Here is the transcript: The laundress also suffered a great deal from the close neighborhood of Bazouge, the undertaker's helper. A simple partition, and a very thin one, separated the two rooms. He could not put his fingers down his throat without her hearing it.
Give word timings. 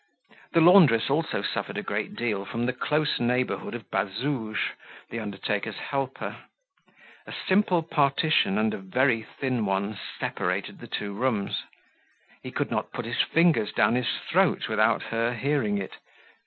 The 0.53 0.61
laundress 0.61 1.11
also 1.11 1.43
suffered 1.43 1.77
a 1.77 1.83
great 1.83 2.15
deal 2.15 2.43
from 2.43 2.65
the 2.65 2.73
close 2.73 3.19
neighborhood 3.19 3.75
of 3.75 3.91
Bazouge, 3.91 4.71
the 5.11 5.19
undertaker's 5.19 5.77
helper. 5.77 6.37
A 7.27 7.33
simple 7.47 7.83
partition, 7.83 8.57
and 8.57 8.73
a 8.73 8.79
very 8.79 9.21
thin 9.21 9.63
one, 9.63 9.95
separated 10.19 10.79
the 10.79 10.87
two 10.87 11.13
rooms. 11.13 11.65
He 12.41 12.49
could 12.49 12.71
not 12.71 12.91
put 12.91 13.05
his 13.05 13.21
fingers 13.21 13.71
down 13.71 13.93
his 13.93 14.09
throat 14.27 14.67
without 14.67 15.03
her 15.03 15.35
hearing 15.35 15.77
it. 15.77 15.97